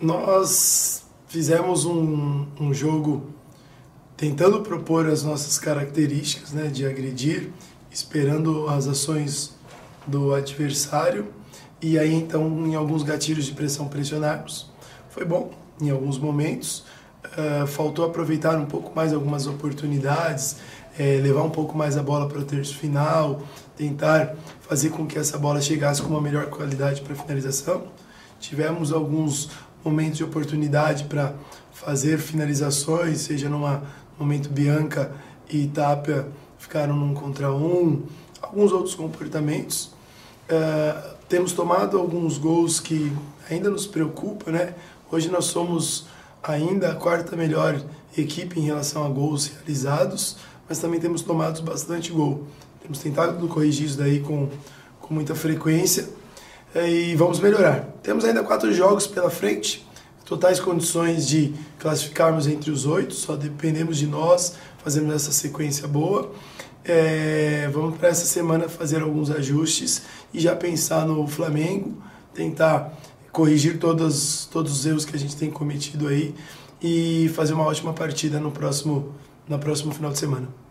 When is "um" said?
1.86-2.46, 2.60-2.74, 18.58-18.66, 21.42-21.50, 37.52-38.02